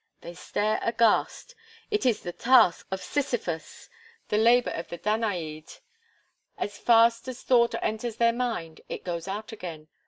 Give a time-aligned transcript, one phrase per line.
[0.21, 1.53] They stare aghast:
[1.91, 3.87] it is the task of Sisyphus
[4.29, 5.77] the labour of the Danaide;
[6.57, 9.89] as fast as thought enters their mind, it goes out again.